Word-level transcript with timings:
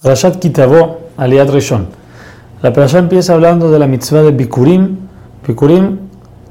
Rashat. 0.00 0.44
La 2.62 2.72
perashá 2.72 2.98
empieza 3.00 3.34
hablando 3.34 3.68
de 3.68 3.80
la 3.80 3.88
mitzvah 3.88 4.22
de 4.22 4.30
Bikurim. 4.30 4.96
Bikurim, 5.44 5.98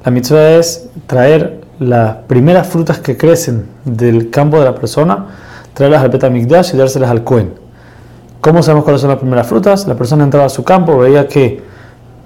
la 0.03 0.11
mitzvah 0.11 0.51
es 0.57 0.89
traer 1.07 1.61
las 1.79 2.15
primeras 2.27 2.67
frutas 2.67 2.99
que 2.99 3.15
crecen 3.15 3.67
del 3.85 4.29
campo 4.31 4.59
de 4.59 4.65
la 4.65 4.75
persona, 4.75 5.27
traerlas 5.73 6.03
al 6.03 6.09
Betamikdash 6.09 6.73
y 6.73 6.77
dárselas 6.77 7.09
al 7.09 7.23
Cohen. 7.23 7.53
¿Cómo 8.41 8.61
sabemos 8.61 8.83
cuáles 8.83 8.99
son 8.99 9.11
las 9.11 9.19
primeras 9.19 9.47
frutas? 9.47 9.87
La 9.87 9.95
persona 9.95 10.25
entraba 10.25 10.47
a 10.47 10.49
su 10.49 10.65
campo, 10.65 10.97
veía 10.97 11.25
que 11.25 11.61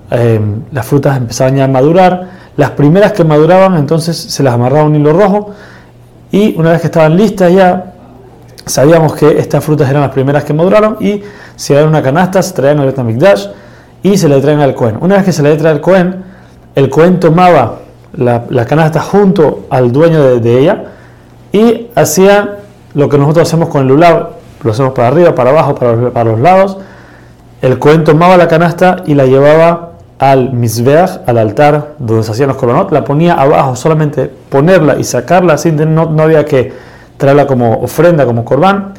em, 0.09 0.63
las 0.71 0.87
frutas 0.87 1.17
empezaban 1.17 1.55
ya 1.55 1.65
a 1.65 1.67
madurar. 1.67 2.29
Las 2.57 2.71
primeras 2.71 3.11
que 3.11 3.23
maduraban, 3.23 3.77
entonces 3.77 4.17
se 4.17 4.41
las 4.41 4.55
amarraba 4.55 4.85
un 4.85 4.95
hilo 4.95 5.13
rojo. 5.13 5.51
Y 6.31 6.55
una 6.57 6.71
vez 6.71 6.81
que 6.81 6.87
estaban 6.87 7.15
listas 7.15 7.53
ya, 7.53 7.93
Sabíamos 8.65 9.15
que 9.15 9.39
estas 9.39 9.63
frutas 9.63 9.89
eran 9.89 10.03
las 10.03 10.11
primeras 10.11 10.43
que 10.43 10.53
maduraron 10.53 10.97
y 10.99 11.21
se 11.55 11.73
dan 11.73 11.87
una 11.87 12.01
canasta, 12.01 12.41
se 12.41 12.53
traían 12.53 12.79
al 12.79 12.87
Betamikdash 12.87 13.47
y 14.03 14.17
se 14.17 14.29
le 14.29 14.39
traen 14.39 14.59
al 14.59 14.75
Cohen. 14.75 14.97
Una 15.01 15.15
vez 15.15 15.25
que 15.25 15.31
se 15.31 15.43
le 15.43 15.55
trae 15.55 15.73
al 15.73 15.81
Cohen, 15.81 16.23
el 16.75 16.89
Cohen 16.89 17.19
tomaba 17.19 17.79
la, 18.13 18.65
canasta 18.65 19.01
junto 19.01 19.65
al 19.69 19.91
dueño 19.91 20.39
de, 20.39 20.59
ella 20.59 20.83
y 21.51 21.87
hacía 21.95 22.59
lo 22.93 23.09
que 23.09 23.17
nosotros 23.17 23.47
hacemos 23.47 23.69
con 23.69 23.81
el 23.81 23.87
lulav, 23.87 24.29
lo 24.63 24.71
hacemos 24.71 24.93
para 24.93 25.07
arriba, 25.07 25.33
para 25.33 25.49
abajo, 25.49 25.75
para, 25.75 26.23
los 26.23 26.39
lados. 26.39 26.77
El 27.61 27.79
Cohen 27.79 28.03
tomaba 28.03 28.37
la 28.37 28.47
canasta 28.47 28.97
y 29.05 29.15
la 29.15 29.25
llevaba 29.25 29.93
al 30.19 30.53
Mizbeach, 30.53 31.21
al 31.25 31.37
altar 31.39 31.95
donde 31.97 32.23
se 32.23 32.31
hacían 32.31 32.49
los 32.49 32.57
coronot, 32.57 32.91
la 32.91 33.03
ponía 33.03 33.33
abajo, 33.33 33.75
solamente 33.75 34.31
ponerla 34.49 34.99
y 34.99 35.03
sacarla, 35.03 35.53
así 35.53 35.71
no, 35.71 36.11
no 36.11 36.23
había 36.23 36.45
que 36.45 36.90
traerla 37.21 37.45
como 37.45 37.81
ofrenda, 37.81 38.25
como 38.25 38.43
corbán, 38.43 38.93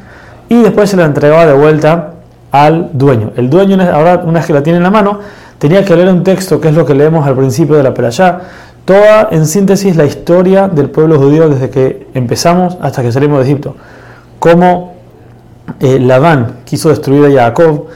y 0.49 0.63
después 0.63 0.89
se 0.89 0.97
la 0.97 1.05
entregaba 1.05 1.45
de 1.45 1.55
vuelta 1.55 2.13
al 2.53 2.91
dueño. 2.93 3.33
El 3.37 3.51
dueño, 3.51 3.77
ahora 3.93 4.23
una 4.25 4.39
vez 4.39 4.47
que 4.47 4.53
la 4.53 4.63
tiene 4.63 4.77
en 4.77 4.85
la 4.85 4.91
mano, 4.91 5.19
tenía 5.59 5.85
que 5.85 5.97
leer 5.97 6.09
un 6.09 6.23
texto, 6.23 6.61
que 6.61 6.69
es 6.69 6.75
lo 6.75 6.87
que 6.87 6.95
leemos 6.95 7.27
al 7.27 7.35
principio 7.35 7.75
de 7.77 7.83
la 7.83 7.93
perashá, 7.93 8.41
toda 8.85 9.29
en 9.33 9.45
síntesis 9.45 9.97
la 9.97 10.05
historia 10.05 10.69
del 10.69 10.89
pueblo 10.89 11.19
judío 11.19 11.49
desde 11.49 11.69
que 11.69 12.07
empezamos 12.15 12.79
hasta 12.81 13.03
que 13.03 13.11
salimos 13.11 13.39
de 13.39 13.45
Egipto. 13.45 13.75
Cómo 14.39 14.95
eh, 15.81 15.99
Labán 15.99 16.59
quiso 16.65 16.91
destruir 16.91 17.39
a 17.39 17.45
Jacob, 17.45 17.87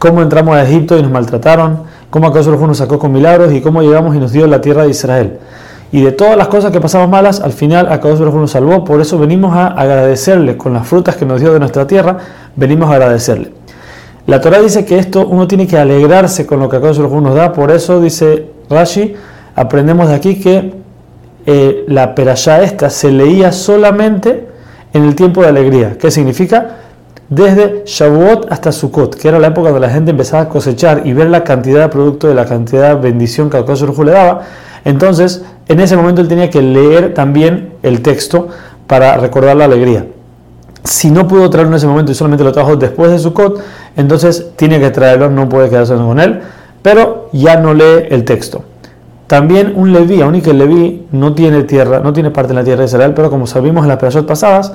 cómo 0.00 0.20
entramos 0.20 0.56
a 0.56 0.64
Egipto 0.64 0.98
y 0.98 1.02
nos 1.02 1.12
maltrataron, 1.12 1.84
cómo 2.10 2.26
acaso 2.26 2.50
nos 2.50 2.78
sacó 2.78 2.98
con 2.98 3.12
milagros 3.12 3.52
y 3.52 3.60
cómo 3.60 3.82
llegamos 3.82 4.16
y 4.16 4.18
nos 4.18 4.32
dio 4.32 4.48
la 4.48 4.60
tierra 4.60 4.82
de 4.82 4.90
Israel. 4.90 5.38
Y 5.92 6.02
de 6.02 6.12
todas 6.12 6.36
las 6.36 6.48
cosas 6.48 6.70
que 6.70 6.80
pasamos 6.80 7.08
malas, 7.08 7.40
al 7.40 7.52
final 7.52 7.90
Akadosh 7.90 8.20
nos 8.20 8.50
salvó. 8.52 8.84
Por 8.84 9.00
eso 9.00 9.18
venimos 9.18 9.54
a 9.56 9.68
agradecerle 9.68 10.56
con 10.56 10.72
las 10.72 10.86
frutas 10.86 11.16
que 11.16 11.26
nos 11.26 11.40
dio 11.40 11.52
de 11.52 11.58
nuestra 11.58 11.86
tierra, 11.86 12.18
venimos 12.54 12.88
a 12.90 12.94
agradecerle. 12.94 13.52
La 14.26 14.40
Torah 14.40 14.60
dice 14.60 14.84
que 14.84 14.98
esto 14.98 15.26
uno 15.26 15.48
tiene 15.48 15.66
que 15.66 15.76
alegrarse 15.76 16.46
con 16.46 16.60
lo 16.60 16.68
que 16.68 16.76
Akadosh 16.76 17.00
nos 17.00 17.34
da. 17.34 17.52
Por 17.52 17.72
eso 17.72 18.00
dice 18.00 18.46
Rashi, 18.68 19.14
aprendemos 19.56 20.08
de 20.08 20.14
aquí 20.14 20.38
que 20.38 20.74
eh, 21.46 21.84
la 21.88 22.14
perashá 22.14 22.62
esta 22.62 22.90
se 22.90 23.10
leía 23.10 23.50
solamente 23.50 24.46
en 24.92 25.04
el 25.04 25.16
tiempo 25.16 25.42
de 25.42 25.48
alegría. 25.48 25.96
¿Qué 25.98 26.10
significa? 26.10 26.76
Desde 27.28 27.82
Shavuot 27.86 28.52
hasta 28.52 28.70
Sukkot, 28.72 29.16
que 29.16 29.28
era 29.28 29.38
la 29.38 29.48
época 29.48 29.70
donde 29.70 29.86
la 29.86 29.92
gente 29.92 30.10
empezaba 30.10 30.44
a 30.44 30.48
cosechar 30.48 31.02
y 31.06 31.12
ver 31.12 31.28
la 31.30 31.42
cantidad 31.42 31.82
de 31.82 31.88
producto 31.88 32.28
de 32.28 32.34
la 32.34 32.44
cantidad 32.44 32.94
de 32.94 33.00
bendición 33.00 33.48
que 33.50 33.56
Akadosh 33.56 33.98
le 34.04 34.10
daba. 34.12 34.42
Entonces, 34.84 35.42
en 35.68 35.80
ese 35.80 35.96
momento 35.96 36.20
él 36.20 36.28
tenía 36.28 36.50
que 36.50 36.62
leer 36.62 37.14
también 37.14 37.74
el 37.82 38.02
texto 38.02 38.48
para 38.86 39.16
recordar 39.16 39.56
la 39.56 39.66
alegría. 39.66 40.06
Si 40.84 41.10
no 41.10 41.28
pudo 41.28 41.50
traerlo 41.50 41.72
en 41.72 41.76
ese 41.76 41.86
momento 41.86 42.10
y 42.12 42.14
solamente 42.14 42.42
lo 42.42 42.52
trajo 42.52 42.76
después 42.76 43.10
de 43.10 43.18
Sukkot, 43.18 43.60
entonces 43.96 44.48
tiene 44.56 44.80
que 44.80 44.90
traerlo, 44.90 45.30
no 45.30 45.48
puede 45.48 45.68
quedarse 45.68 45.94
con 45.94 46.18
él, 46.18 46.40
pero 46.82 47.28
ya 47.32 47.56
no 47.56 47.74
lee 47.74 48.06
el 48.08 48.24
texto. 48.24 48.64
También 49.26 49.74
un 49.76 49.92
leví, 49.92 50.20
aunque 50.22 50.50
el 50.50 50.58
leví 50.58 51.06
no 51.12 51.34
tiene 51.34 51.62
tierra, 51.62 52.00
no 52.00 52.12
tiene 52.12 52.30
parte 52.30 52.50
en 52.50 52.56
la 52.56 52.64
tierra 52.64 52.80
de 52.80 52.86
Israel, 52.86 53.12
pero 53.14 53.30
como 53.30 53.46
sabimos 53.46 53.84
en 53.84 53.88
las 53.88 53.98
personas 53.98 54.26
pasadas, 54.26 54.72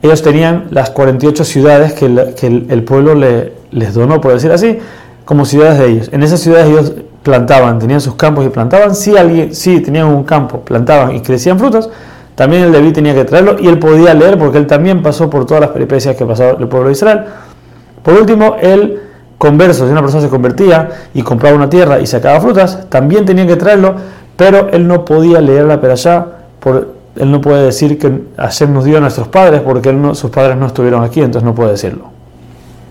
ellos 0.00 0.22
tenían 0.22 0.68
las 0.70 0.90
48 0.90 1.44
ciudades 1.44 1.92
que 1.92 2.06
el, 2.06 2.84
pueblo 2.84 3.14
les 3.14 3.94
donó, 3.94 4.20
por 4.20 4.32
decir 4.32 4.52
así, 4.52 4.78
como 5.24 5.44
ciudades 5.44 5.78
de 5.78 5.88
ellos. 5.88 6.08
En 6.12 6.22
esas 6.22 6.40
ciudades 6.40 6.68
ellos 6.68 6.92
plantaban, 7.28 7.78
tenían 7.78 8.00
sus 8.00 8.14
campos 8.14 8.46
y 8.46 8.48
plantaban, 8.48 8.94
si 8.94 9.14
alguien, 9.14 9.54
si 9.54 9.80
tenían 9.80 10.06
un 10.06 10.24
campo, 10.24 10.60
plantaban 10.60 11.14
y 11.14 11.20
crecían 11.20 11.58
frutas, 11.58 11.90
también 12.34 12.62
el 12.62 12.72
Leví 12.72 12.90
tenía 12.90 13.14
que 13.14 13.24
traerlo 13.26 13.56
y 13.60 13.68
él 13.68 13.78
podía 13.78 14.14
leer 14.14 14.38
porque 14.38 14.56
él 14.56 14.66
también 14.66 15.02
pasó 15.02 15.28
por 15.28 15.44
todas 15.44 15.60
las 15.60 15.70
peripecias 15.70 16.16
que 16.16 16.24
pasó 16.24 16.56
el 16.56 16.68
pueblo 16.68 16.86
de 16.86 16.92
Israel. 16.92 17.24
Por 18.02 18.14
último, 18.14 18.56
el 18.62 19.02
converso, 19.36 19.84
si 19.84 19.92
una 19.92 20.00
persona 20.00 20.22
se 20.22 20.30
convertía 20.30 20.88
y 21.12 21.20
compraba 21.20 21.54
una 21.54 21.68
tierra 21.68 22.00
y 22.00 22.06
sacaba 22.06 22.40
frutas, 22.40 22.88
también 22.88 23.26
tenía 23.26 23.46
que 23.46 23.56
traerlo, 23.56 23.94
pero 24.36 24.68
él 24.70 24.88
no 24.88 25.04
podía 25.04 25.42
leer 25.42 25.66
la 25.66 25.82
perashá, 25.82 26.26
por, 26.60 26.94
él 27.16 27.30
no 27.30 27.42
puede 27.42 27.66
decir 27.66 27.98
que 27.98 28.22
ayer 28.38 28.68
nos 28.70 28.84
dio 28.86 28.96
a 28.96 29.00
nuestros 29.00 29.28
padres 29.28 29.60
porque 29.60 29.94
sus 30.14 30.30
padres 30.30 30.56
no 30.56 30.66
estuvieron 30.66 31.04
aquí, 31.04 31.20
entonces 31.20 31.44
no 31.44 31.54
puede 31.54 31.72
decirlo. 31.72 32.17